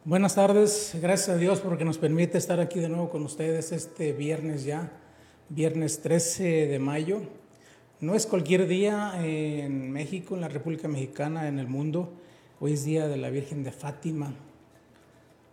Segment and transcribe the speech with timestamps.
[0.05, 4.12] Buenas tardes, gracias a Dios porque nos permite estar aquí de nuevo con ustedes este
[4.12, 4.91] viernes ya,
[5.55, 7.20] viernes 13 de mayo.
[8.01, 12.10] No es cualquier día en México, en la República Mexicana, en el mundo.
[12.59, 14.32] Hoy es día de la Virgen de Fátima.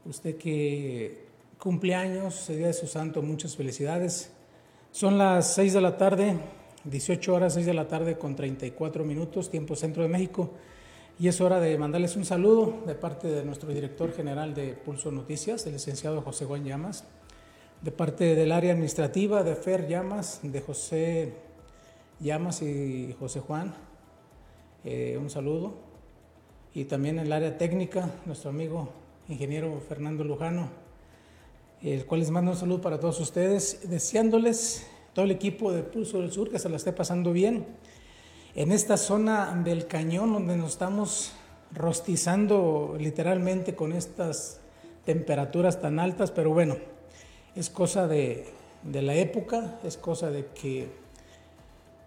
[0.06, 1.26] Usted que
[1.58, 4.32] cumple años, el día de su santo, muchas felicidades.
[4.94, 6.38] Son las 6 de la tarde,
[6.86, 10.52] 18 horas, 6 de la tarde con 34 minutos, tiempo centro de México.
[11.20, 15.12] Y es hora de mandarles un saludo de parte de nuestro director general de Pulso
[15.12, 17.04] Noticias, el licenciado José Juan Llamas,
[17.82, 21.34] de parte del área administrativa de Fer Llamas, de José
[22.20, 23.74] Llamas y José Juan,
[24.84, 25.74] eh, un saludo.
[26.74, 28.90] Y también el área técnica, nuestro amigo
[29.30, 30.70] ingeniero Fernando Lujano,
[31.82, 36.20] el cual les mando un saludo para todos ustedes, deseándoles todo el equipo de Pulso
[36.20, 37.66] del Sur que se la esté pasando bien
[38.56, 41.32] en esta zona del cañón donde nos estamos
[41.74, 44.60] rostizando literalmente con estas
[45.06, 46.78] temperaturas tan altas, pero bueno,
[47.56, 48.46] es cosa de,
[48.84, 50.88] de, la época, es cosa de que,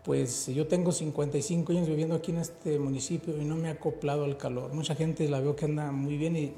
[0.04, 4.24] pues yo tengo 55 años viviendo aquí en este municipio y no me he acoplado
[4.24, 4.72] al calor.
[4.72, 6.52] Mucha gente la veo que anda muy bien y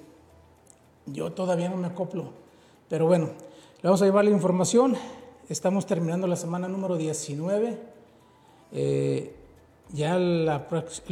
[1.07, 2.31] yo todavía no me acoplo.
[2.89, 4.97] Pero bueno, le vamos a llevar la información.
[5.49, 7.79] Estamos terminando la semana número 19.
[8.73, 9.35] Eh,
[9.93, 10.51] ya el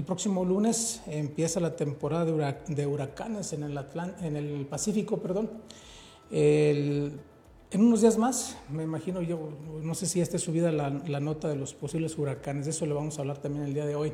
[0.07, 2.25] próximo lunes empieza la temporada
[2.67, 3.79] de, huracanes en el,
[4.23, 5.19] en el Pacífico.
[5.19, 5.51] Perdón.
[6.31, 7.21] El,
[7.73, 9.49] en unos días más, me imagino yo,
[9.83, 10.91] no sé si esté subida la,
[11.21, 13.97] nota de los posibles huracanes, de eso le vamos a hablar también el día de
[13.97, 14.13] hoy.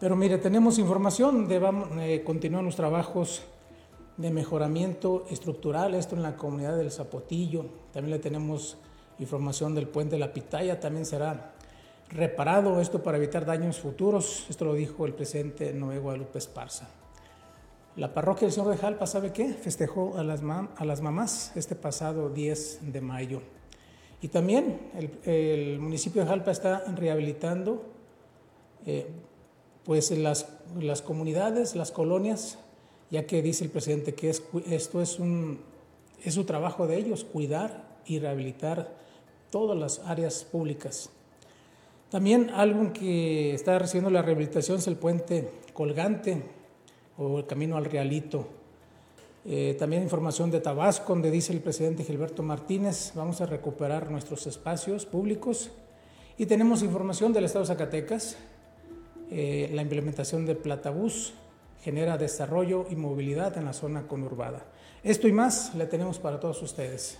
[0.00, 3.42] Pero mire, tenemos información, de, vamos, eh, los trabajos
[4.16, 8.76] de mejoramiento estructural, esto en la comunidad del Zapotillo, también le tenemos
[9.20, 11.52] información del puente de la Pitaya, también será
[12.10, 16.88] reparado, esto para evitar daños futuros, esto lo dijo el presidente Noé Guadalupe Esparza.
[17.96, 19.54] La parroquia del Señor de Jalpa, ¿sabe qué?
[19.54, 23.40] Festejó a las, mamás este pasado 10 de mayo.
[24.20, 24.80] Y también
[25.24, 27.84] el, municipio de Jalpa está rehabilitando
[28.84, 29.06] eh,
[29.84, 30.48] pues las,
[30.80, 32.58] las comunidades, las colonias,
[33.12, 35.60] ya que dice el presidente que es, esto es, un,
[36.24, 38.92] es su trabajo de ellos, cuidar y rehabilitar
[39.50, 41.10] todas las áreas públicas.
[42.10, 46.42] También algo que está recibiendo la rehabilitación es el puente colgante
[47.18, 48.46] o el camino al Realito.
[49.46, 54.46] Eh, también información de Tabasco, donde dice el presidente Gilberto Martínez, vamos a recuperar nuestros
[54.46, 55.70] espacios públicos.
[56.38, 58.36] Y tenemos información del Estado de Zacatecas,
[59.30, 61.34] eh, la implementación de Platabús
[61.82, 64.64] genera desarrollo y movilidad en la zona conurbada.
[65.02, 67.18] Esto y más le tenemos para todos ustedes.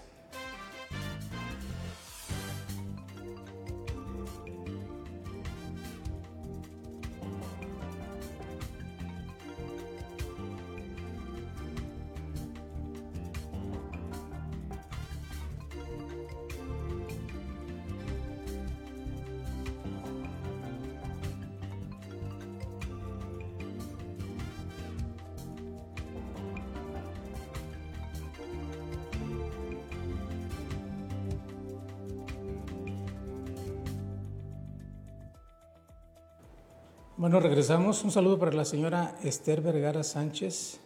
[37.16, 38.02] Bueno, regresamos.
[38.02, 40.81] Un saludo para la señora Esther Vergara Sánchez.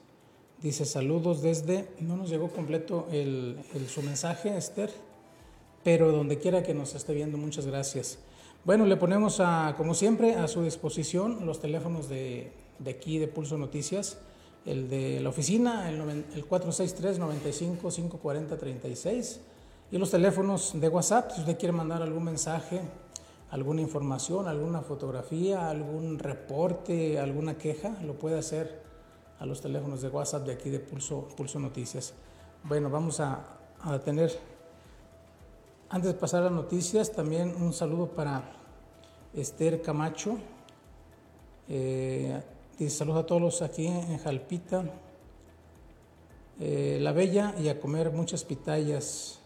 [0.60, 3.56] Dice saludos desde, no nos llegó completo el,
[3.88, 4.90] su mensaje, Esther,
[5.82, 8.18] pero donde quiera que nos esté viendo, muchas gracias.
[8.62, 9.40] Bueno, le ponemos
[9.78, 14.18] como siempre a su disposición los teléfonos de, de aquí de Pulso Noticias,
[14.66, 19.38] el de la oficina, el, el 463-95-540-36
[19.90, 22.82] y los teléfonos de WhatsApp, si usted quiere mandar algún mensaje
[23.50, 28.82] alguna información, alguna fotografía, algún reporte, alguna queja, lo puede hacer
[29.38, 32.12] a los teléfonos de WhatsApp de aquí de Pulso, Pulso Noticias.
[32.64, 34.36] Bueno, vamos a, a tener,
[35.88, 38.42] antes de pasar a noticias, también un saludo para
[39.32, 40.36] Esther Camacho.
[41.68, 42.42] Eh,
[42.78, 44.84] dice saludos a todos aquí en Jalpita.
[46.60, 49.38] Eh, la Bella y a comer muchas pitayas.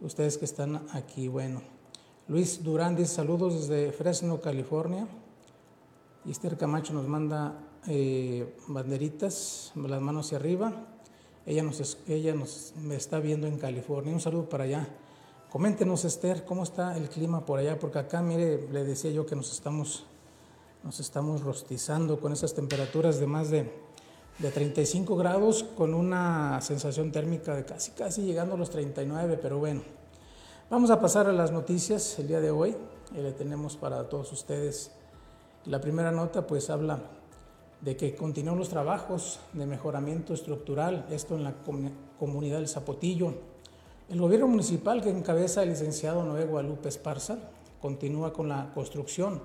[0.00, 1.79] Ustedes que están aquí, bueno.
[2.30, 5.08] Luis Durán dice saludos desde Fresno, California.
[6.24, 10.72] Esther Camacho nos manda eh, banderitas, las manos hacia arriba.
[11.44, 14.14] Ella nos, ella nos me está viendo en California.
[14.14, 14.86] Un saludo para allá.
[15.50, 19.34] Coméntenos, Esther, cómo está el clima por allá, porque acá, mire, le decía yo que
[19.34, 20.06] nos estamos,
[20.84, 23.72] nos estamos rostizando con esas temperaturas de más de,
[24.38, 29.58] de 35 grados, con una sensación térmica de casi, casi llegando a los 39, pero
[29.58, 29.99] bueno.
[30.70, 32.76] Vamos a pasar a las noticias el día de hoy.
[33.16, 34.92] Eh, le tenemos para todos ustedes.
[35.64, 37.00] La primera nota, pues, habla
[37.80, 41.54] de que continúan los trabajos de mejoramiento estructural, esto en la
[42.20, 43.34] comunidad del Zapotillo.
[44.08, 47.38] El gobierno municipal que encabeza el licenciado Noé Guadalupe Esparza
[47.82, 49.42] continúa con la construcción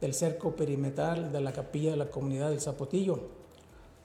[0.00, 3.18] del cerco perimetral de la capilla de la comunidad del Zapotillo,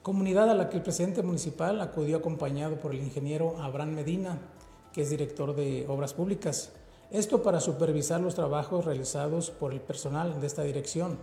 [0.02, 4.38] comunidad a la que el presidente municipal acudió acompañado por el ingeniero Abraham Medina,
[4.92, 6.72] que es director de Obras Públicas.
[7.10, 11.18] Esto para supervisar los trabajos realizados por el personal de esta dirección.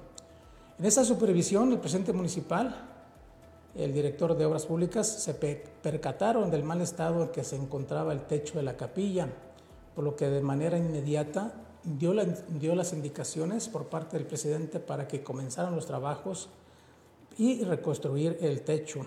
[0.80, 2.90] En esa supervisión, el presidente municipal,
[3.76, 8.22] el director de obras públicas, se percataron del mal estado en que se encontraba el
[8.22, 9.28] techo de la capilla,
[9.94, 11.54] por lo que de manera inmediata
[11.84, 12.14] dio,
[12.60, 16.50] dio las indicaciones por parte del presidente para que comenzaran los trabajos
[17.38, 19.06] y reconstruir el techo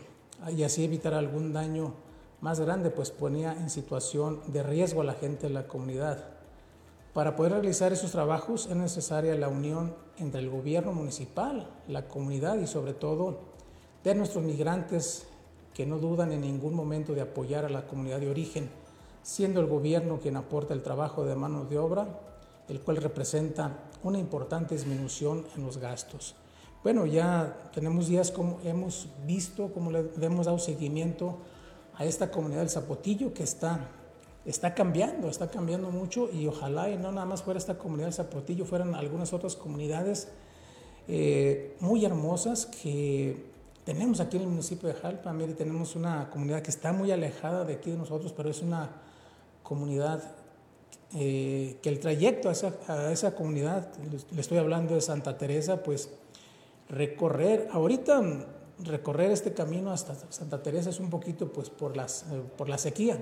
[0.55, 1.95] y así evitar algún daño
[2.41, 6.25] más grande, pues ponía en situación de riesgo a la gente de la comunidad.
[7.13, 12.59] Para poder realizar esos trabajos es necesaria la unión entre el gobierno municipal, la comunidad
[12.59, 13.41] y sobre todo
[14.05, 15.27] de nuestros migrantes
[15.75, 18.71] que no dudan en ningún momento de apoyar a la comunidad de origen,
[19.23, 22.07] siendo el gobierno quien aporta el trabajo de mano de obra,
[22.69, 26.37] el cual representa una importante disminución en los gastos.
[26.85, 31.39] Bueno, ya tenemos días como hemos visto, como le hemos dado seguimiento
[31.99, 33.91] a esta comunidad del Zapotillo que está
[34.49, 38.13] está cambiando, está cambiando mucho y ojalá y no nada más fuera esta comunidad de
[38.15, 40.29] Zapotillo, fueran algunas otras comunidades
[41.07, 43.45] eh, muy hermosas que
[43.85, 45.33] tenemos aquí en el municipio de Jalpa.
[45.35, 48.91] Mire, tenemos una comunidad que está muy alejada de aquí de nosotros, pero es una
[49.63, 50.23] comunidad
[51.15, 53.89] eh, que el trayecto a esa, a esa, comunidad,
[54.31, 56.11] le estoy hablando de Santa Teresa, pues
[56.89, 58.23] recorrer, ahorita
[58.85, 62.79] recorrer este camino hasta Santa Teresa es un poquito pues por, las, eh, por la
[62.79, 63.19] sequía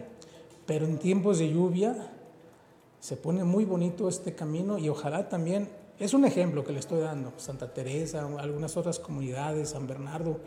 [0.66, 2.10] pero en tiempos de lluvia
[2.98, 5.68] se pone muy bonito este camino y ojalá también,
[5.98, 10.40] es un ejemplo que le estoy dando, Santa Teresa, algunas otras comunidades, San Bernardo,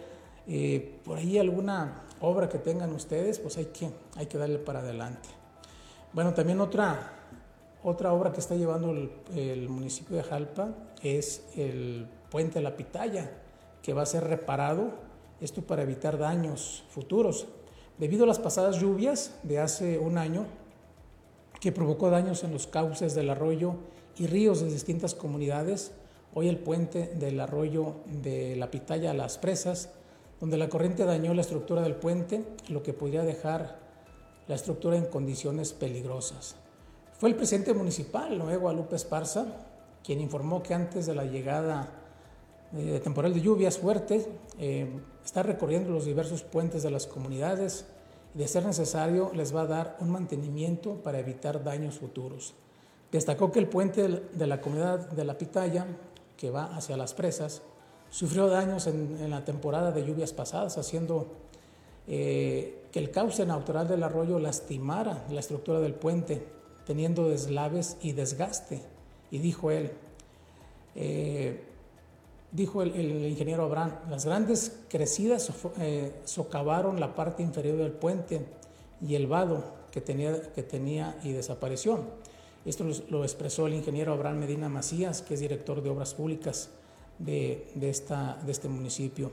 [0.45, 4.79] eh, por ahí alguna obra que tengan ustedes, pues hay que, hay que darle para
[4.79, 5.29] adelante.
[6.11, 7.13] Bueno, también otra,
[7.83, 10.69] otra obra que está llevando el, el municipio de Jalpa
[11.01, 13.31] es el puente La Pitaya,
[13.81, 14.91] que va a ser reparado,
[15.41, 17.47] esto para evitar daños futuros.
[17.97, 20.45] Debido a las pasadas lluvias de hace un año,
[21.59, 23.75] que provocó daños en los cauces del arroyo
[24.17, 25.91] y ríos de distintas comunidades,
[26.33, 29.89] hoy el puente del arroyo de la Pitaya a las presas,
[30.39, 33.79] donde la corriente dañó la estructura del puente, lo que podría dejar
[34.47, 36.55] la estructura en condiciones peligrosas.
[37.17, 39.45] Fue el presidente municipal, Noé Guadalupe Esparza,
[40.03, 42.08] quien informó que antes de la llegada
[42.71, 44.27] de temporal de lluvias fuertes,
[44.59, 44.87] eh,
[45.25, 47.85] está recorriendo los diversos puentes de las comunidades
[48.35, 52.53] y de ser necesario les va a dar un mantenimiento para evitar daños futuros.
[53.11, 55.87] Destacó que el puente de la comunidad de la Pitaya,
[56.37, 57.63] que va hacia las presas,
[58.11, 61.27] sufrió daños en, la temporada de lluvias pasadas, haciendo
[62.07, 66.45] eh, que el cauce natural del arroyo lastimara la estructura del puente,
[66.85, 68.81] teniendo deslaves y desgaste.
[69.31, 69.91] Y dijo él,
[70.95, 71.63] eh,
[72.51, 78.45] dijo el, ingeniero Abraham, las grandes crecidas eh, socavaron la parte inferior del puente
[79.01, 81.99] y el vado que tenía, que tenía y desapareció.
[82.65, 86.69] Esto lo, expresó el ingeniero Abraham Medina Macías, que es director de obras públicas
[87.17, 89.31] de, esta, de este municipio.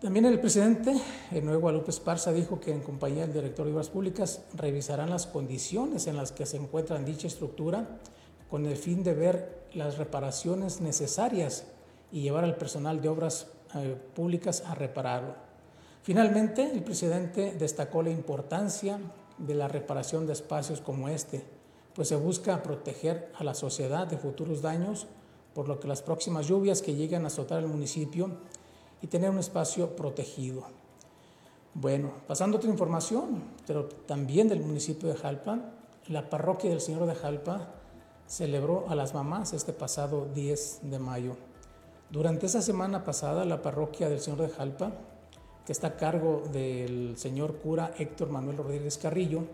[0.00, 3.88] También el presidente, el nuevo Guadalupe Esparza, dijo que en compañía del director de obras
[3.88, 8.00] públicas revisarán las condiciones en las que se encuentra dicha estructura
[8.50, 11.66] con el fin de ver las reparaciones necesarias
[12.12, 15.34] y llevar al personal de obras eh, públicas a repararlo.
[16.02, 19.00] Finalmente, el presidente destacó la importancia
[19.38, 21.44] de la reparación de espacios como este,
[21.94, 25.06] pues se busca proteger a la sociedad de futuros daños,
[25.54, 28.30] por lo que las próximas lluvias que lleguen a azotar el municipio
[29.00, 30.64] y tener un espacio protegido.
[31.74, 35.58] Bueno, pasando a otra información, pero también del municipio de Jalpa,
[36.08, 37.68] la parroquia del Señor de Jalpa
[38.26, 41.36] celebró a las mamás este pasado 10 de mayo.
[42.12, 44.92] Durante esa semana pasada, la parroquia del Señor de Jalpa,
[45.64, 49.44] que está a cargo del señor cura Héctor Manuel Rodríguez Carrillo,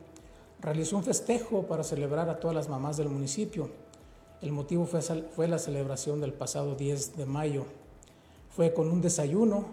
[0.60, 3.70] realizó un festejo para celebrar a todas las mamás del municipio.
[4.42, 7.64] El motivo fue, fue la celebración del pasado 10 de mayo.
[8.50, 9.66] Fue con un desayuno,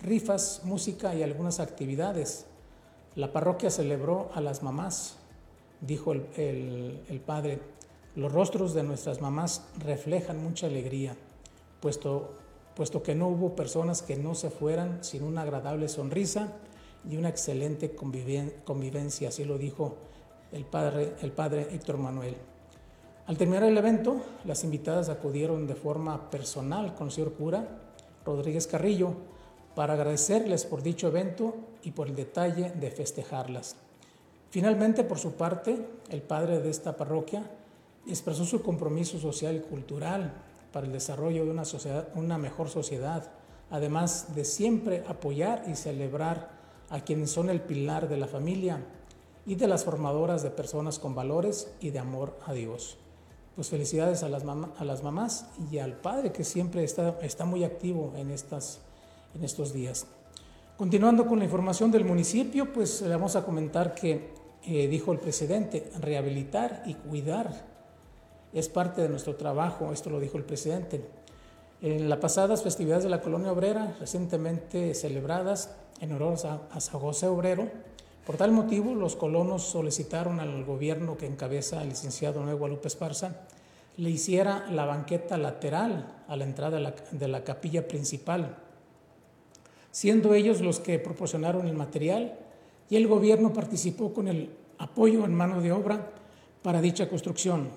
[0.00, 2.46] rifas, música y algunas actividades.
[3.14, 5.16] La parroquia celebró a las mamás,
[5.80, 7.60] dijo el, padre.
[8.16, 11.16] Los rostros de nuestras mamás reflejan mucha alegría,
[11.82, 12.30] puesto,
[12.74, 16.52] puesto que no hubo personas que no se fueran sin una agradable sonrisa
[17.06, 19.96] y una excelente convivencia, así lo dijo
[20.52, 22.36] el padre, el padre Héctor Manuel.
[23.26, 27.66] Al terminar el evento, las invitadas acudieron de forma personal con el señor cura
[28.24, 29.14] Rodríguez Carrillo
[29.74, 33.76] para agradecerles por dicho evento y por el detalle de festejarlas.
[34.50, 37.42] Finalmente, por su parte, el padre de esta parroquia
[38.06, 40.32] expresó su compromiso social y cultural
[40.72, 43.30] para el desarrollo de una, sociedad, una mejor sociedad,
[43.70, 46.50] además de siempre apoyar y celebrar
[46.90, 48.80] a quienes son el pilar de la familia
[49.46, 52.98] y de las formadoras de personas con valores y de amor a Dios.
[53.54, 57.64] Pues felicidades a las, a las mamás y al padre que siempre está, está muy
[57.64, 58.80] activo en, estas,
[59.34, 60.06] en estos días.
[60.76, 64.32] Continuando con la información del municipio, pues le vamos a comentar que,
[64.64, 67.71] eh, dijo el presidente, rehabilitar y cuidar
[68.52, 71.04] es parte de nuestro trabajo, esto lo dijo el presidente.
[71.80, 76.34] En las pasadas festividades de la colonia obrera, recientemente celebradas en honor
[76.70, 77.68] a San José Obrero,
[78.26, 83.34] por tal motivo, los colonos solicitaron al gobierno que encabeza el licenciado Nuevo Guadalupe Esparza
[83.96, 88.56] le hiciera la banqueta lateral a la entrada de la capilla principal,
[89.90, 92.38] siendo ellos los que proporcionaron el material
[92.88, 96.10] y el gobierno participó con el apoyo en mano de obra
[96.62, 97.68] para dicha construcción.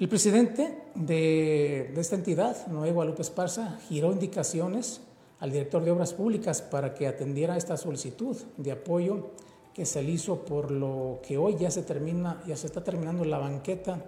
[0.00, 5.02] El presidente de, esta entidad, Noé Guadalupe Esparza, giró indicaciones
[5.40, 9.32] al director de Obras Públicas para que atendiera esta solicitud de apoyo
[9.74, 13.26] que se le hizo por lo que hoy ya se termina, ya se está terminando
[13.26, 14.02] la banqueta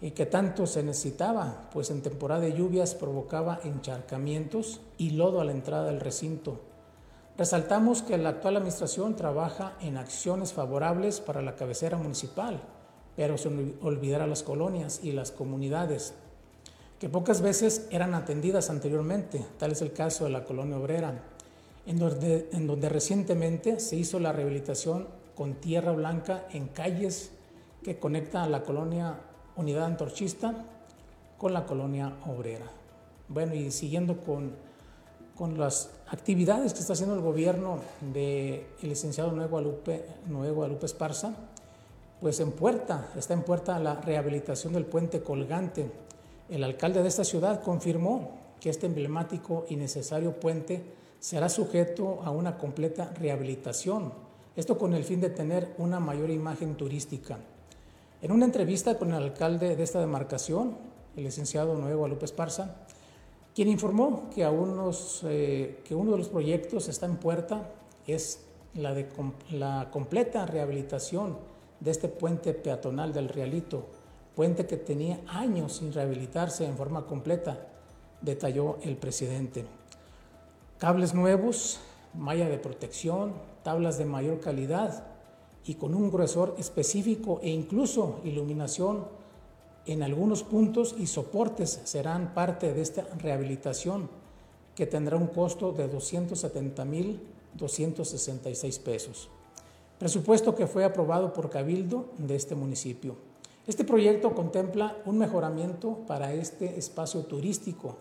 [0.00, 5.44] y que tanto se necesitaba, pues en temporada de lluvias provocaba encharcamientos y lodo a
[5.44, 6.62] la entrada del recinto.
[7.38, 12.60] Resaltamos que la actual administración trabaja en acciones favorables para la cabecera municipal,
[13.16, 16.14] pero sin olvidar las colonias y las comunidades,
[17.00, 21.22] que pocas veces eran atendidas anteriormente, tal es el caso de la colonia obrera,
[21.86, 27.30] en donde, en donde recientemente se hizo la rehabilitación con tierra blanca en calles
[27.82, 29.20] que conectan a la colonia
[29.56, 30.64] Unidad Antorchista
[31.38, 32.66] con la colonia obrera.
[33.28, 34.52] Bueno, y siguiendo con,
[35.36, 37.78] con las actividades que está haciendo el gobierno
[38.12, 41.34] del licenciado Nuevo Guadalupe, Guadalupe Esparza,
[42.20, 45.90] pues en puerta, está en puerta la rehabilitación del puente colgante.
[46.48, 48.30] El alcalde de esta ciudad confirmó
[48.60, 50.82] que este emblemático y necesario puente
[51.20, 54.12] será sujeto a una completa rehabilitación,
[54.54, 57.38] esto con el fin de tener una mayor imagen turística.
[58.22, 60.76] En una entrevista con el alcalde de esta demarcación,
[61.16, 62.76] el licenciado Nuevo Guadalupe Esparza,
[63.54, 64.42] quien informó que,
[65.24, 67.70] eh, que uno de los proyectos está en puerta
[68.06, 68.40] es
[68.74, 69.06] la de
[69.50, 71.36] la completa rehabilitación
[71.80, 73.86] de este puente peatonal del Realito,
[74.34, 77.66] puente que tenía años sin rehabilitarse en forma completa,
[78.20, 79.64] detalló el presidente
[80.78, 81.80] cables nuevos,
[82.14, 85.04] malla de protección, tablas de mayor calidad
[85.64, 89.06] y con un gruesor específico e incluso iluminación
[89.86, 94.10] en algunos puntos y soportes serán parte de esta rehabilitación
[94.74, 99.30] que tendrá un costo de 270.266 pesos.
[99.98, 103.16] Presupuesto que fue aprobado por Cabildo de este municipio.
[103.66, 107.96] Este proyecto contempla un mejoramiento para este espacio turístico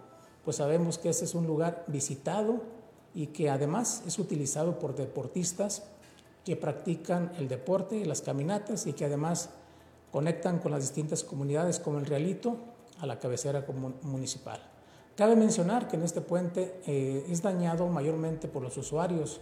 [0.45, 2.61] pues sabemos que ese es un lugar visitado
[3.15, 5.83] y que además es utilizado por deportistas
[6.45, 9.49] que practican el deporte las caminatas y que además
[10.11, 12.57] conectan con las distintas comunidades como el Realito
[12.99, 13.65] a la cabecera
[14.03, 14.61] municipal.
[15.17, 19.41] Cabe mencionar que en este puente eh, es dañado mayormente por los usuarios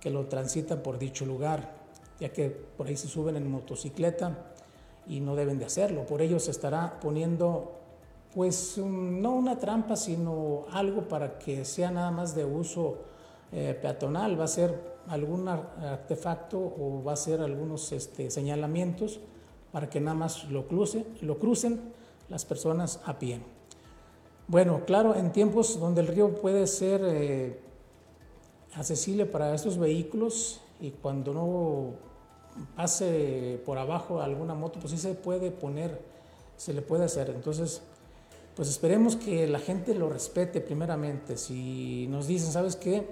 [0.00, 1.79] que lo transitan por dicho lugar,
[2.20, 4.52] ya que por ahí se suben en motocicleta
[5.06, 6.06] y no deben de hacerlo.
[6.06, 7.76] Por ello se estará poniendo
[8.34, 12.98] pues no una trampa, sino algo para que sea nada más de uso
[13.52, 19.18] eh, peatonal, va a ser algún artefacto o va a ser algunos este, señalamientos
[19.72, 20.64] para que nada más lo,
[21.22, 21.80] lo crucen
[22.28, 23.40] las personas a pie.
[24.46, 27.60] Bueno, claro, en tiempos donde el río puede ser eh,
[28.74, 32.09] accesible para estos vehículos y cuando no
[32.76, 36.10] pase por abajo alguna moto, pues sí se puede poner
[36.60, 37.30] se le puede hacer.
[37.30, 37.80] Entonces,
[38.54, 41.38] pues esperemos que la gente lo respete primeramente.
[41.38, 43.08] Si nos dicen, ¿sabes qué?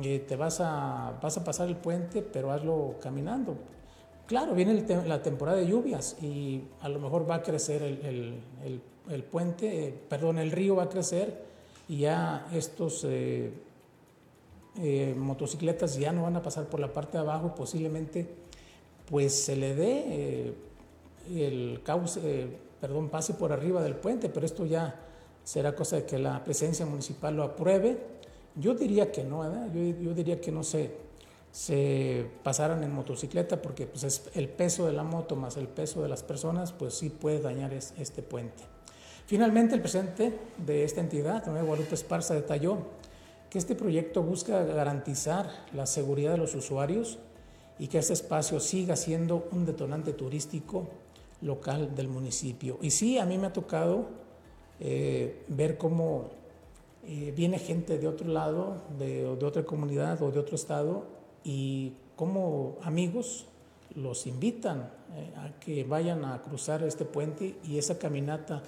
[0.00, 3.56] Eh, te vas a, vas a pasar el puente, pero hazlo caminando.
[4.26, 8.40] Claro, viene la temporada de lluvias y a lo mejor va a crecer el,
[9.10, 11.42] el, puente, eh, perdón, el río va a crecer
[11.88, 13.52] y ya estos eh,
[15.16, 18.41] motocicletas ya no van a pasar por la parte de abajo, posiblemente
[19.10, 20.54] pues se le dé
[21.28, 22.48] el cauce
[22.82, 24.96] perdón, pase por arriba del puente, pero esto ya
[25.44, 27.96] será cosa de que la presencia municipal lo apruebe.
[28.56, 30.90] Yo diría que no, yo, diría que no se,
[31.52, 36.02] se pasaran en motocicleta porque pues, es el peso de la moto más el peso
[36.02, 38.64] de las personas, pues sí puede dañar este puente.
[39.26, 42.78] Finalmente, el presidente de esta entidad, Nuevo Guadalupe Esparza, detalló
[43.48, 47.20] que este proyecto busca garantizar la seguridad de los usuarios
[47.82, 50.86] y que este espacio siga siendo un detonante turístico
[51.40, 52.78] local del municipio.
[52.80, 54.06] Y sí, a mí me ha tocado
[54.78, 56.30] eh, ver cómo
[57.04, 61.06] eh, viene gente de otro lado, de, de, otra comunidad o de otro estado,
[61.42, 63.46] y cómo amigos
[63.96, 68.62] los invitan eh, a que vayan a cruzar este puente y esa caminata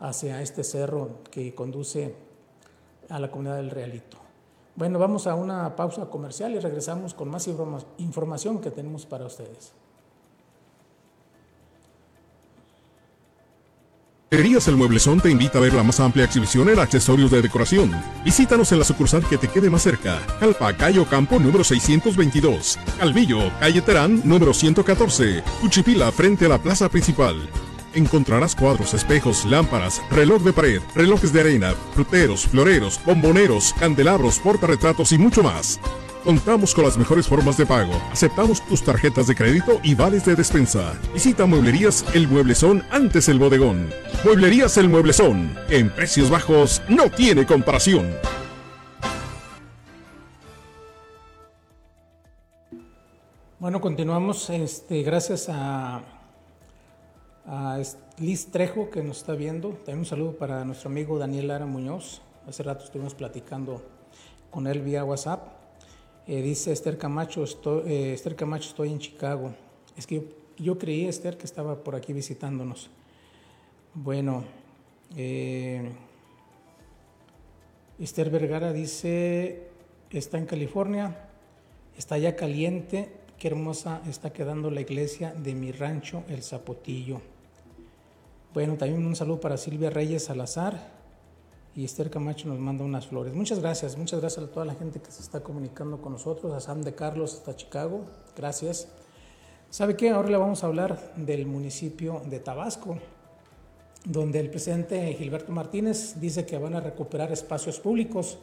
[0.00, 2.14] hacia este cerro que conduce
[3.10, 4.23] a la comunidad del Realito.
[4.76, 7.48] Bueno, vamos a una pausa comercial y regresamos con más
[7.98, 9.72] información que tenemos para ustedes.
[14.34, 17.92] Herrerías El Mueblezón te invita a ver la más amplia exhibición en accesorios de decoración.
[18.24, 20.18] Visítanos en la sucursal que te quede más cerca.
[20.40, 22.76] Calpa, Cayo Campo, número 622.
[22.98, 25.44] Calvillo, calle Terán, número 114.
[25.60, 27.48] Cuchipila, frente a la plaza principal.
[27.94, 35.12] Encontrarás cuadros, espejos, lámparas, reloj de pared, relojes de arena, fruteros, floreros, bomboneros, candelabros, portarretratos
[35.12, 35.78] y mucho más.
[36.24, 37.92] Contamos con las mejores formas de pago.
[38.10, 40.94] Aceptamos tus tarjetas de crédito y vales de despensa.
[41.12, 43.90] Visita Mueblerías El Mueblezón antes el bodegón.
[44.24, 45.54] Mueblerías El Mueblezón.
[45.68, 48.10] En precios bajos no tiene comparación.
[53.58, 54.48] Bueno, continuamos.
[54.48, 56.00] Este, gracias a,
[57.46, 57.80] a
[58.18, 59.70] Liz Trejo que nos está viendo.
[59.70, 62.22] También un saludo para nuestro amigo Daniel Lara Muñoz.
[62.46, 63.82] Hace rato estuvimos platicando
[64.50, 65.48] con él vía WhatsApp.
[66.26, 67.44] Eh, dice Esther Camacho,
[67.86, 69.54] eh, Esther Camacho, estoy en Chicago.
[69.96, 70.26] Es que
[70.56, 72.88] yo, creí, Esther, que estaba por aquí visitándonos.
[73.92, 74.44] Bueno,
[75.16, 75.92] eh,
[77.98, 79.68] Esther Vergara dice,
[80.10, 81.28] está en California,
[81.96, 87.33] está ya caliente, qué hermosa está quedando la iglesia de mi rancho, El Zapotillo.
[88.54, 90.78] Bueno, también un saludo para Silvia Reyes Salazar
[91.74, 93.34] y Esther Camacho nos manda unas flores.
[93.34, 96.60] Muchas gracias, muchas gracias a toda la gente que se está comunicando con nosotros, a
[96.60, 98.04] Sam de Carlos hasta Chicago,
[98.36, 98.86] gracias.
[99.70, 100.10] ¿Sabe qué?
[100.10, 102.96] Ahora le vamos a hablar del municipio de Tabasco,
[104.04, 108.38] donde el presidente Gilberto Martínez dice que van a recuperar espacios públicos.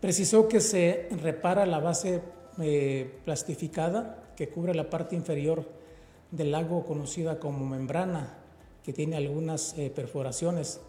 [0.00, 2.22] Precisó que se repara la base
[2.62, 5.68] eh, plastificada que cubre la parte inferior
[6.30, 8.38] del lago conocida como membrana,
[8.84, 10.80] que tiene algunas eh, perforaciones.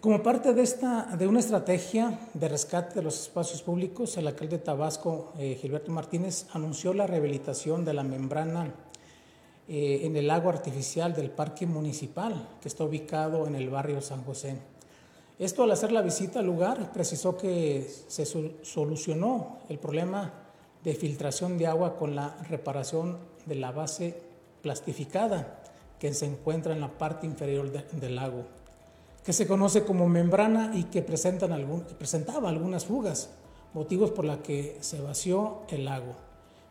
[0.00, 4.58] Como parte de, esta, de una estrategia de rescate de los espacios públicos, el alcalde
[4.58, 8.74] de Tabasco, eh, Gilberto Martínez, anunció la rehabilitación de la membrana
[9.68, 14.24] eh, en el lago artificial del Parque Municipal, que está ubicado en el barrio San
[14.24, 14.56] José.
[15.38, 20.32] Esto al hacer la visita al lugar precisó que se solucionó el problema
[20.82, 24.20] de filtración de agua con la reparación de la base
[24.60, 25.63] plastificada
[26.04, 28.44] que se encuentra en la parte inferior del lago
[29.24, 33.30] que se conoce como membrana y que presentan algún, presentaba algunas fugas,
[33.72, 36.14] motivos por los que se vació el lago.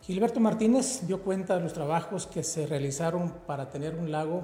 [0.03, 4.43] Gilberto Martínez dio cuenta de los trabajos que se realizaron para tener un lago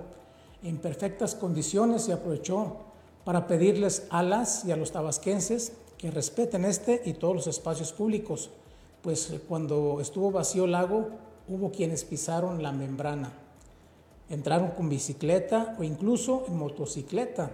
[0.63, 2.77] en perfectas condiciones y aprovechó
[3.25, 7.93] para pedirles a las y a los tabasquenses que respeten este y todos los espacios
[7.93, 8.49] públicos,
[9.03, 11.09] pues cuando estuvo vacío el lago
[11.47, 13.31] hubo quienes pisaron la membrana,
[14.29, 17.51] entraron con bicicleta o incluso en motocicleta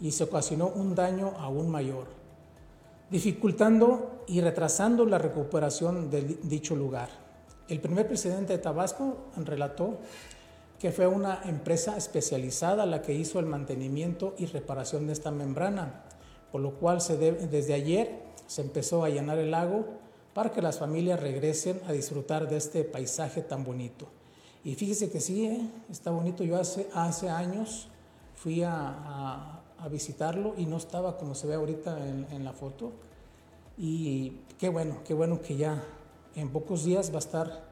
[0.00, 2.06] y se ocasionó un daño aún mayor,
[3.10, 7.08] dificultando y retrasando la recuperación de dicho lugar.
[7.68, 9.98] El primer presidente de Tabasco relató
[10.78, 16.04] que fue una empresa especializada la que hizo el mantenimiento y reparación de esta membrana,
[16.50, 19.84] por lo cual se desde ayer se empezó a llenar el lago
[20.34, 24.08] para que las familias regresen a disfrutar de este paisaje tan bonito.
[24.64, 25.70] Y fíjese que sí, ¿eh?
[25.90, 26.44] está bonito.
[26.44, 27.88] Yo hace, hace años
[28.34, 32.92] fui a a visitarlo y no estaba como se ve ahorita en, la foto.
[33.78, 35.82] Y qué bueno, qué bueno que ya
[36.36, 37.64] en pocos días va a estar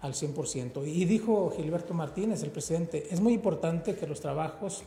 [0.00, 0.86] al 100%.
[0.86, 4.84] Y dijo Gilberto Martínez, el presidente, es muy importante que los trabajos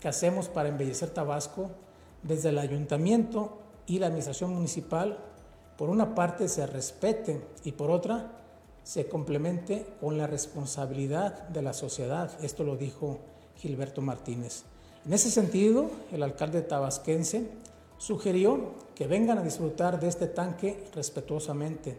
[0.00, 1.70] que hacemos para embellecer Tabasco
[2.22, 5.18] desde el ayuntamiento y la administración municipal,
[5.76, 8.30] por una parte se respete y por otra
[8.84, 12.30] se complemente con la responsabilidad de la sociedad.
[12.44, 13.18] Esto lo dijo
[13.56, 14.62] Gilberto Martínez.
[15.04, 17.48] En ese sentido, el alcalde tabasquense
[17.98, 21.98] sugirió que vengan a disfrutar de este tanque respetuosamente,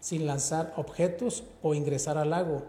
[0.00, 2.62] sin lanzar objetos o ingresar al lago,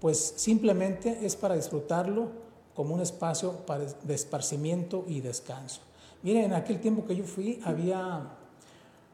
[0.00, 2.28] pues simplemente es para disfrutarlo
[2.74, 3.56] como un espacio
[4.04, 5.82] de esparcimiento y descanso.
[6.22, 8.38] Miren, en aquel tiempo que yo fui había,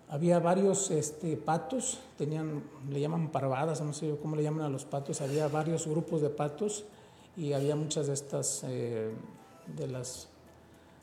[0.09, 4.85] había varios este, patos, tenían, le llaman parvadas, no sé cómo le llaman a los
[4.85, 6.85] patos, había varios grupos de patos
[7.37, 9.13] y había muchas de estas eh,
[9.75, 10.29] de los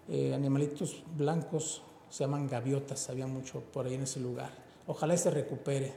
[0.07, 4.51] eh, animalitos blancos, se llaman gaviotas, había mucho por ahí en ese lugar.
[4.87, 5.93] Ojalá se recupere.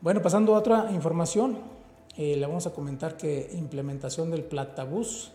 [0.00, 1.58] Bueno, pasando a otra información,
[2.16, 5.32] eh, le vamos a comentar que implementación del Platabús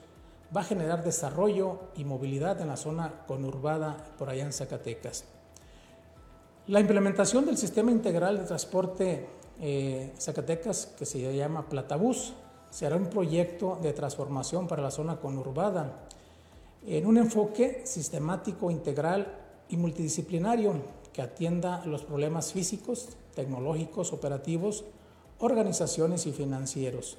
[0.55, 5.25] va a generar desarrollo y movilidad en la zona conurbada por allá en Zacatecas.
[6.67, 9.25] La implementación del sistema integral de transporte
[9.59, 12.35] eh, Zacatecas, que se llama Platabús,
[12.69, 16.07] será un proyecto de transformación para la zona conurbada
[16.87, 19.27] en un enfoque sistemático, integral
[19.67, 20.75] y multidisciplinario
[21.11, 24.85] que atienda los problemas físicos, tecnológicos, operativos,
[25.39, 27.17] organizaciones y financieros.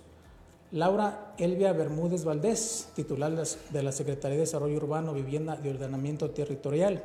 [0.73, 7.05] Laura Elvia Bermúdez Valdés, titular de la Secretaría de Desarrollo Urbano, Vivienda y Ordenamiento Territorial,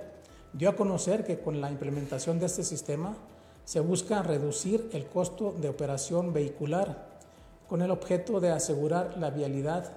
[0.53, 3.15] dio a conocer que con la implementación de este sistema
[3.65, 7.07] se busca reducir el costo de operación vehicular
[7.67, 9.91] con el objeto de asegurar la vialidad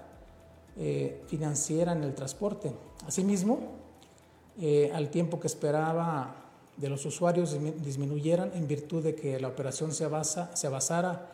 [0.77, 2.73] eh, financiera en el transporte.
[3.07, 3.61] Asimismo,
[4.61, 6.35] eh, al tiempo que esperaba
[6.77, 11.31] de los usuarios disminuyeran en virtud de que la operación se, basa, se basara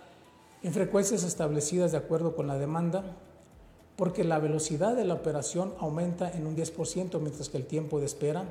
[0.63, 3.05] en frecuencias establecidas de acuerdo con la demanda,
[3.97, 8.07] porque la velocidad de la operación aumenta en un 10%, mientras que el tiempo de
[8.07, 8.45] espera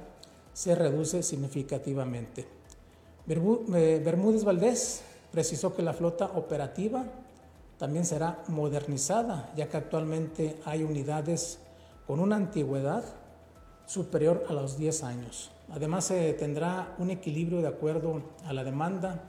[0.57, 2.47] se reduce significativamente.
[3.27, 7.05] Eh, Bermúdez Valdés precisó que la flota operativa
[7.77, 11.59] también será modernizada, ya que actualmente hay unidades
[12.07, 13.03] con una antigüedad
[13.85, 15.51] superior a los 10 años.
[15.69, 19.21] Además, se tendrá un equilibrio de acuerdo a la demanda,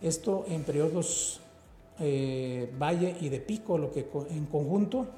[0.00, 1.40] esto en periodos
[2.00, 5.08] eh, valle y de pico, lo que en conjunto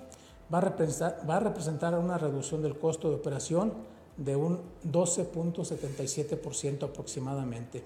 [0.52, 6.84] va a, representar, va a representar una reducción del costo de operación de un 12.77%
[6.84, 7.82] aproximadamente.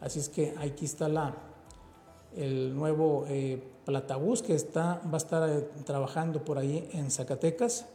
[0.00, 1.34] Así es que aquí está la,
[2.36, 7.86] el nuevo eh, Platabús que está, va a estar eh, trabajando por ahí en Zacatecas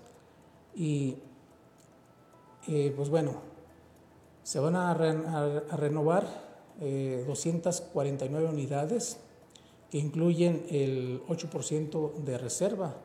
[0.76, 1.18] y
[2.68, 3.34] eh, pues bueno,
[4.44, 9.18] se van a, renovar 249 unidades
[9.92, 12.96] que incluyen el 8% de reserva,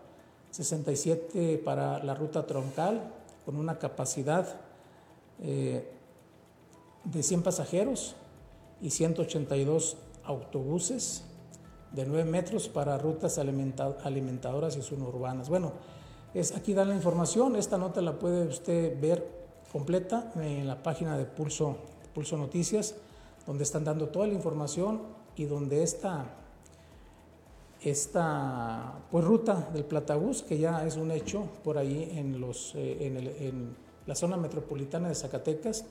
[0.51, 3.13] 67 para la ruta troncal
[3.47, 4.61] con una capacidad
[5.39, 8.17] de 100 pasajeros
[8.83, 11.25] y 182 autobuses
[11.93, 15.49] de 9 metros para rutas alimentadoras y suburbanas.
[15.49, 15.73] Bueno,
[16.35, 19.27] es, aquí dan la información, esta nota la puede usted ver
[19.73, 21.77] completa en la página de Pulso,
[22.15, 22.97] Pulso Noticias,
[23.47, 25.01] donde están dando toda la información
[25.37, 26.27] y donde esta,
[27.83, 33.07] esta pues, ruta del Platabús, que ya es un hecho por ahí en, los, eh,
[33.07, 35.85] en, en la zona metropolitana de Zacatecas,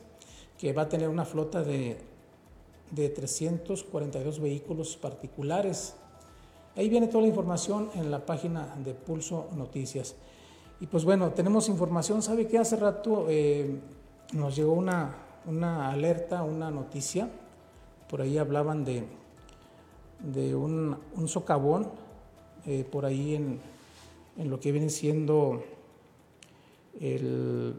[0.58, 1.98] que va a tener una flota de
[2.92, 5.96] de 342 vehículos particulares.
[6.76, 10.16] Ahí viene toda la información en la página de Pulso Noticias.
[10.80, 12.22] Y pues bueno, tenemos información.
[12.22, 13.80] ¿Sabe que hace rato eh,
[14.34, 17.30] nos llegó una, una, alerta, una noticia?
[18.10, 19.06] Por ahí hablaban de,
[20.20, 21.90] de un, un socavón,
[22.66, 23.60] eh, por ahí en,
[24.38, 25.64] en, lo que viene siendo
[27.00, 27.76] el,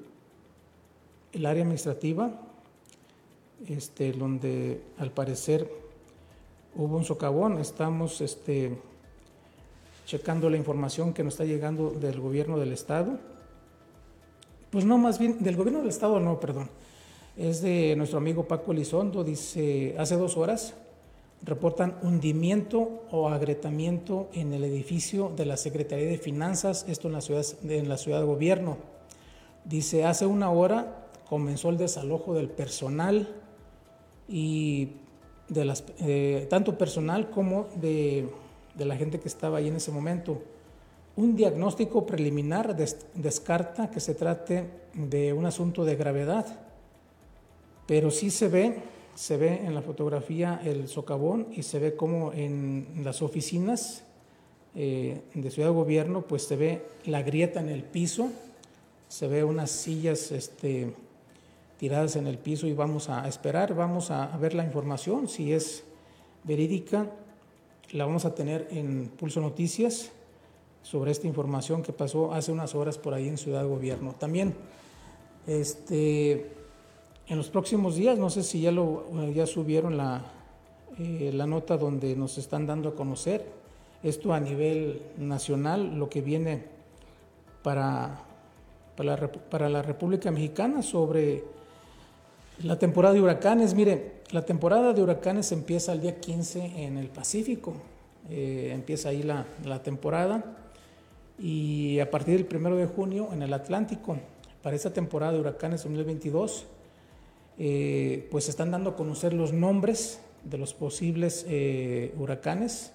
[1.32, 2.30] el área administrativa
[3.68, 5.70] este, donde al parecer
[6.74, 7.58] hubo un socavón.
[7.58, 8.76] Estamos este,
[10.04, 13.18] checando la información que nos está llegando del gobierno del estado.
[14.70, 16.68] Pues no, más bien, del gobierno del estado no, perdón.
[17.36, 20.74] Es de nuestro amigo Paco Elizondo, dice, hace dos horas
[21.46, 27.20] reportan hundimiento o agrietamiento en el edificio de la Secretaría de Finanzas, esto en la
[27.20, 28.76] ciudad, en la ciudad de gobierno.
[29.64, 33.28] Dice, hace una hora comenzó el desalojo del personal
[34.28, 34.88] y
[35.48, 38.28] de las, eh, tanto personal como de,
[38.74, 40.42] de, la gente que estaba ahí en ese momento.
[41.14, 46.44] Un diagnóstico preliminar descarta que se trate de un asunto de gravedad,
[47.86, 48.82] pero sí se ve,
[49.16, 54.04] se ve en la fotografía el socavón y se ve como en las oficinas
[54.76, 58.30] eh, de Ciudad de Gobierno, pues se ve la grieta en el piso
[59.08, 60.92] se ve unas sillas este,
[61.78, 65.84] tiradas en el piso y vamos a esperar, vamos a ver la información, si es
[66.44, 67.10] verídica,
[67.92, 70.10] la vamos a tener en Pulso Noticias
[70.82, 74.14] sobre esta información que pasó hace unas horas por ahí en Ciudad Gobierno.
[74.18, 74.54] También,
[75.46, 76.50] este,
[77.28, 80.22] en los próximos días, no sé si ya, lo, ya subieron la,
[80.98, 83.44] eh, la nota donde nos están dando a conocer
[84.02, 86.64] esto a nivel nacional, lo que viene
[87.62, 88.22] para,
[88.96, 91.42] para, la, República Mexicana sobre
[92.62, 93.74] la temporada de huracanes.
[93.74, 97.74] Mire, la temporada de huracanes empieza el día 15 en el Pacífico,
[98.30, 100.44] eh, empieza ahí la, la temporada
[101.38, 104.16] y a partir del 1 de junio en el Atlántico.
[104.62, 106.66] Para esta temporada de huracanes 2022,
[107.58, 112.92] eh, pues están dando a conocer los nombres de los posibles eh, huracanes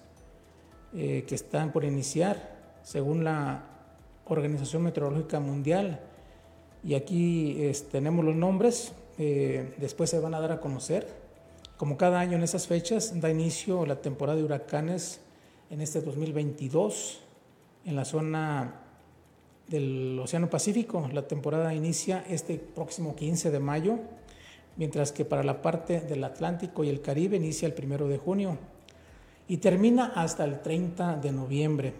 [0.94, 3.64] eh, que están por iniciar, según la
[4.26, 6.00] Organización Meteorológica Mundial.
[6.84, 11.06] Y aquí tenemos los nombres, después se van a dar a conocer.
[11.76, 15.20] Como cada año en esas fechas da inicio la temporada de huracanes
[15.70, 17.20] en este 2022
[17.84, 18.82] en la zona
[19.68, 21.08] del Océano Pacífico.
[21.12, 23.98] La temporada inicia este próximo 15 de mayo,
[24.76, 28.58] mientras que para la parte del Atlántico y el Caribe inicia el 1 de junio
[29.48, 31.94] y termina hasta el 30 de noviembre.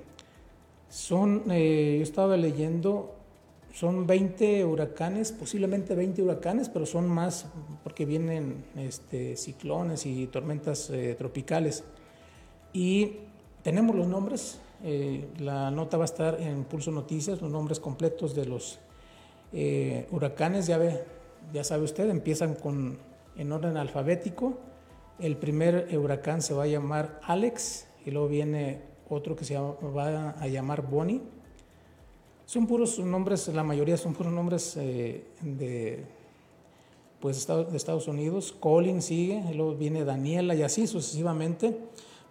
[0.88, 3.14] Son, eh, yo estaba leyendo,
[3.72, 7.46] son 20 huracanes, posiblemente 20 huracanes, pero son más
[7.82, 11.84] porque vienen este, ciclones y tormentas eh, tropicales.
[12.72, 13.16] Y
[13.62, 18.34] tenemos los nombres, eh, la nota va a estar en Pulso Noticias, los nombres completos
[18.34, 18.78] de los
[19.52, 21.04] eh, huracanes, ya, ve,
[21.52, 22.98] ya sabe usted, empiezan con,
[23.36, 24.58] en orden alfabético.
[25.18, 30.30] El primer huracán se va a llamar Alex y luego viene otro que se va
[30.30, 31.20] a llamar Bonnie.
[32.46, 36.04] Son puros nombres, la mayoría son puros nombres eh, de,
[37.20, 38.52] pues, de Estados Unidos.
[38.52, 41.78] Colin sigue, luego viene Daniela y así sucesivamente.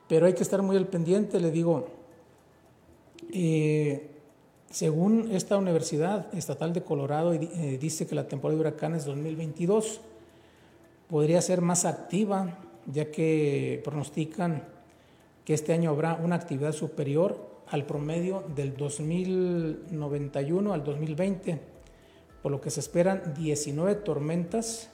[0.08, 1.88] Pero hay que estar muy al pendiente, le digo,
[3.34, 4.11] eh,
[4.72, 10.00] según esta Universidad Estatal de Colorado, eh, dice que la temporada de huracanes 2022
[11.10, 14.64] podría ser más activa, ya que pronostican
[15.44, 21.60] que este año habrá una actividad superior al promedio del 2091 al 2020,
[22.42, 24.90] por lo que se esperan 19 tormentas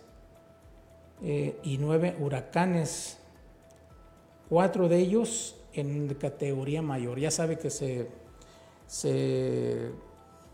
[1.21, 3.19] eh, y 9 huracanes,
[4.49, 7.19] cuatro de ellos en categoría mayor.
[7.19, 8.07] Ya sabe que se,
[8.87, 9.91] se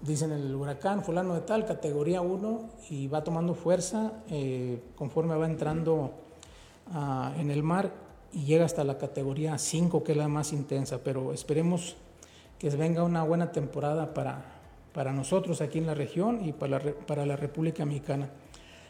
[0.01, 5.45] dicen el huracán fulano de tal, categoría 1, y va tomando fuerza eh, conforme va
[5.45, 6.11] entrando
[6.91, 7.91] ah, en el mar
[8.33, 11.95] y llega hasta la categoría 5, que es la más intensa, pero esperemos
[12.59, 14.43] que venga una buena temporada para,
[14.93, 18.29] para nosotros aquí en la región y para la, para la República Mexicana.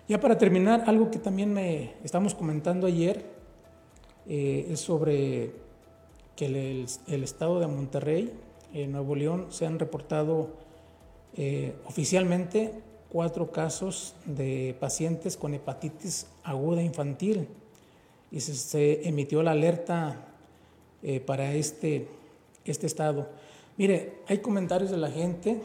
[0.07, 3.25] Ya para terminar, algo que también me estamos comentando ayer
[4.27, 5.53] eh, es sobre
[6.35, 8.33] que el, estado de Monterrey,
[8.73, 10.49] en Nuevo León, se han reportado
[11.35, 12.73] eh, oficialmente
[13.09, 17.47] cuatro casos de pacientes con hepatitis aguda infantil.
[18.31, 20.25] Y se, emitió la alerta
[21.03, 22.07] eh, para este,
[22.65, 23.27] este estado.
[23.77, 25.61] Mire, hay comentarios de la gente,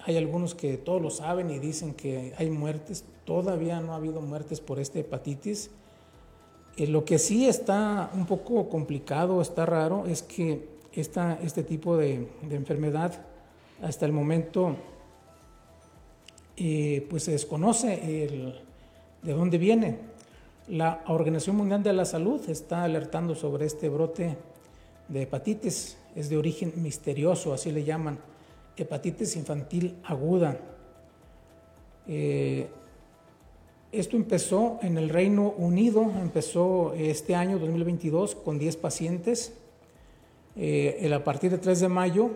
[0.00, 4.20] hay algunos que todos lo saben y dicen que hay muertes, todavía no ha habido
[4.20, 5.70] muertes por esta hepatitis.
[6.76, 12.28] Eh, lo que sí está un poco complicado, está raro, es que este tipo de,
[12.50, 13.12] enfermedad
[13.82, 14.76] hasta el momento
[16.56, 17.88] eh, pues se desconoce
[19.22, 19.98] de dónde viene.
[20.68, 24.36] La Organización Mundial de la Salud está alertando sobre este brote
[25.08, 28.18] de hepatitis, es de origen misterioso, así le llaman,
[28.76, 30.58] hepatitis infantil aguda.
[32.06, 32.66] Eh,
[33.92, 39.52] esto empezó en el Reino Unido, empezó este año 2022 con 10 pacientes.
[40.56, 42.30] Eh, a partir del 3 de mayo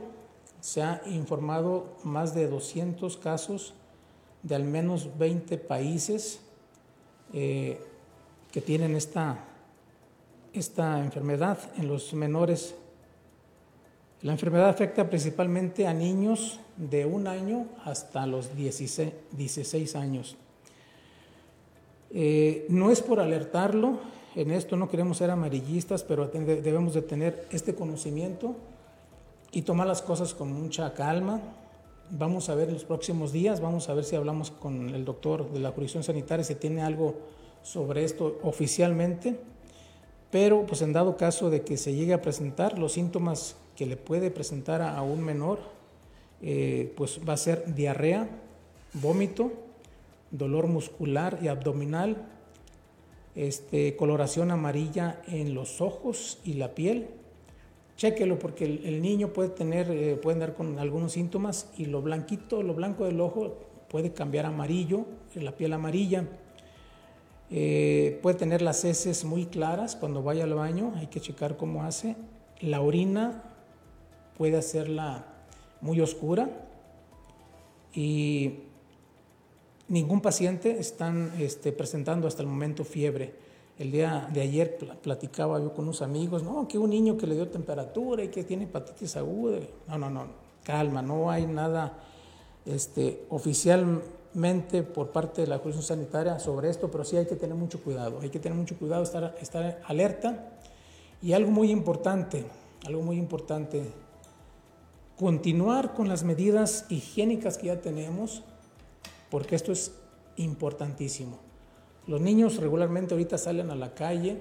[0.60, 3.74] se ha informado más de 200 casos
[4.42, 6.40] de al menos 20 países
[7.32, 7.80] eh,
[8.50, 9.44] que tienen esta,
[10.52, 12.74] esta enfermedad en los menores.
[14.22, 20.36] La enfermedad afecta principalmente a niños de un año hasta los 16, 16 años.
[22.10, 24.00] Eh, no es por alertarlo,
[24.34, 28.54] en esto no queremos ser amarillistas, pero debemos de tener este conocimiento
[29.50, 31.40] y tomar las cosas con mucha calma.
[32.10, 35.50] Vamos a ver en los próximos días, vamos a ver si hablamos con el doctor
[35.50, 37.16] de la jurisdicción sanitaria, si tiene algo
[37.62, 39.38] sobre esto oficialmente,
[40.30, 43.96] pero pues en dado caso de que se llegue a presentar los síntomas que le
[43.96, 45.58] puede presentar a, un menor
[46.40, 48.28] eh, pues va a ser diarrea,
[48.94, 49.52] vómito,
[50.30, 52.16] dolor muscular y abdominal,
[53.38, 57.06] este, coloración amarilla en los ojos y la piel.
[57.96, 62.74] Chéquelo porque el, niño puede tener, eh, andar con algunos síntomas y lo blanquito, lo
[62.74, 63.56] blanco del ojo
[63.88, 66.26] puede cambiar a amarillo, la piel amarilla.
[67.50, 71.84] Eh, puede tener las heces muy claras cuando vaya al baño, hay que checar cómo
[71.84, 72.16] hace.
[72.60, 73.44] La orina
[74.36, 75.26] puede hacerla
[75.80, 76.50] muy oscura
[77.94, 78.67] y
[79.88, 83.34] ningún paciente están este, presentando hasta el momento fiebre.
[83.78, 87.36] El día de ayer platicaba yo con unos amigos, no, que un niño que le
[87.36, 89.60] dio temperatura y que tiene hepatitis aguda.
[89.86, 90.26] No, no, no,
[90.64, 91.96] calma, no hay nada
[92.66, 97.54] este, oficialmente por parte de la Jurisdicción Sanitaria sobre esto, pero sí hay que tener
[97.54, 100.58] mucho cuidado, hay que tener mucho cuidado, estar, estar alerta.
[101.22, 102.44] Y algo muy importante,
[102.84, 103.84] algo muy importante,
[105.16, 108.42] continuar con las medidas higiénicas que ya tenemos,
[109.30, 109.92] porque esto es
[110.36, 111.38] importantísimo.
[112.06, 114.40] Los niños regularmente ahorita salen a la calle,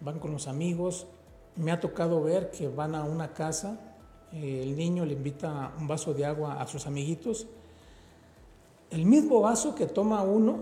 [0.00, 1.06] van con los amigos.
[1.56, 3.78] Me ha tocado ver que van a una casa,
[4.32, 7.46] eh, el niño le invita un vaso de agua a sus amiguitos.
[8.90, 10.60] El mismo vaso que toma uno,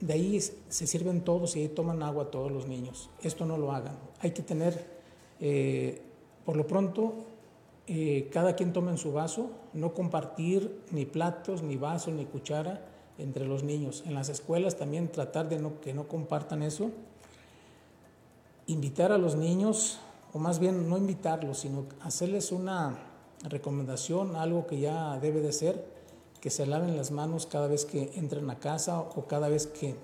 [0.00, 3.10] de ahí se sirven todos y ahí toman agua todos los niños.
[3.22, 3.98] Esto no lo hagan.
[4.20, 4.86] Hay que tener,
[5.40, 6.02] eh,
[6.44, 7.14] por lo pronto,
[7.90, 12.84] eh, cada quien toma en su vaso, no compartir ni platos, ni vasos, ni cuchara
[13.16, 14.02] entre los niños.
[14.04, 16.90] En las escuelas también tratar de que no compartan eso.
[18.66, 20.00] Invitar a los niños,
[20.34, 22.98] o más bien no invitarlos, sino hacerles una
[23.48, 25.86] recomendación, algo que ya debe de ser,
[26.42, 29.96] que se laven las manos cada vez que entren a casa o cada vez que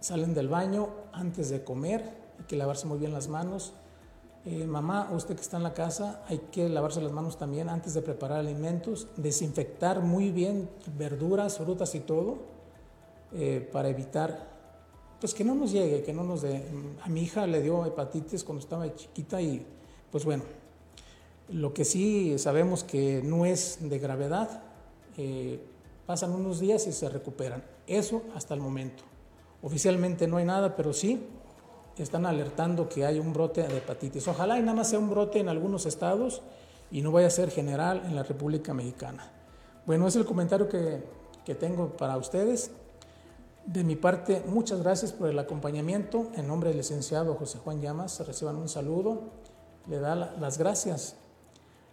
[0.00, 2.00] salen del baño antes de comer,
[2.38, 3.74] hay que lavarse muy bien las manos
[4.46, 7.92] eh, mamá, usted que está en la casa, hay que lavarse las manos también antes
[7.92, 12.38] de preparar alimentos, desinfectar muy bien verduras, frutas y todo,
[13.32, 14.48] eh, para evitar,
[15.20, 16.64] pues que no nos llegue, que no nos dé.
[17.02, 19.66] A mi hija le dio hepatitis cuando estaba chiquita y,
[20.10, 20.44] pues bueno,
[21.50, 24.62] lo que sí sabemos que no es de gravedad,
[25.18, 25.60] eh,
[26.06, 27.62] pasan unos días y se recuperan.
[27.86, 29.04] Eso hasta el momento.
[29.60, 31.26] Oficialmente no hay nada, pero sí
[31.98, 34.26] están alertando que hay un brote de hepatitis.
[34.28, 36.42] Ojalá y nada más sea un brote en algunos estados
[36.90, 39.30] y no vaya a ser general en la República Mexicana.
[39.86, 41.02] Bueno, es el comentario que,
[41.44, 42.70] que tengo para ustedes.
[43.66, 46.28] De mi parte, muchas gracias por el acompañamiento.
[46.34, 49.20] En nombre del licenciado José Juan Llamas, reciban un saludo.
[49.86, 51.16] Le da las gracias.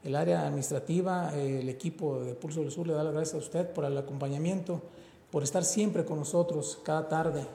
[0.04, 3.74] El área administrativa, el equipo de Pulso del Sur le da las gracias a usted
[3.74, 4.82] por el acompañamiento,
[5.32, 7.46] por estar siempre con nosotros cada tarde,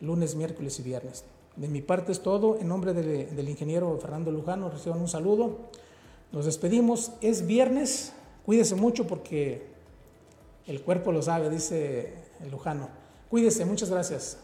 [0.00, 1.24] lunes, miércoles y viernes.
[1.56, 2.58] De mi parte es todo.
[2.58, 5.58] En nombre del ingeniero Fernando Lujano, reciban un saludo.
[6.32, 7.12] Nos despedimos.
[7.20, 8.12] Es viernes.
[8.44, 9.66] Cuídese mucho porque
[10.66, 12.88] el cuerpo lo sabe, dice el Lujano.
[13.30, 13.64] Cuídese.
[13.64, 14.38] Muchas gracias.